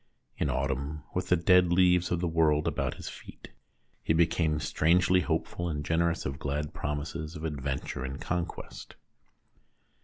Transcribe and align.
In 0.35 0.49
autumn, 0.49 1.03
with 1.13 1.29
the 1.29 1.35
dead 1.37 1.71
leaves 1.71 2.09
of 2.09 2.21
the 2.21 2.27
world 2.27 2.67
about 2.67 2.95
his 2.95 3.07
feet, 3.07 3.49
he 4.01 4.13
became 4.13 4.59
strangely 4.59 5.19
hopeful 5.19 5.69
and 5.69 5.85
generous 5.85 6.25
of 6.25 6.39
glad 6.39 6.73
promises 6.73 7.35
of 7.35 7.43
adventure 7.43 8.03
and 8.03 8.19
conquest. 8.19 8.95